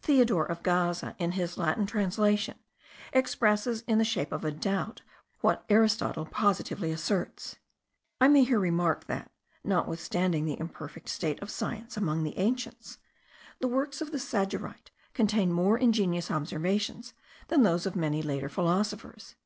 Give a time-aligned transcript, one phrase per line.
[0.00, 2.58] Theodore of Gaza, in his Latin translation,
[3.12, 5.02] expresses in the shape of a doubt
[5.42, 7.54] what Aristotle positively asserts.
[8.20, 9.30] I may here remark, that,
[9.62, 12.98] notwithstanding the imperfect state of science among the ancients,
[13.60, 17.14] the works of the Stagirite contain more ingenious observations
[17.46, 19.36] than those of many later philosophers.